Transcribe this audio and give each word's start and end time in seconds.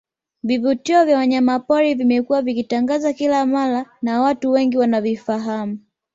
Vivutio 0.43 1.05
vya 1.05 1.17
wanyamapori 1.17 1.93
vimekuwa 1.93 2.41
vikitangazwa 2.41 3.13
kila 3.13 3.45
mara 3.45 3.85
na 4.01 4.21
watu 4.21 4.51
wengi 4.51 4.77
wanavifahamu 4.77 5.79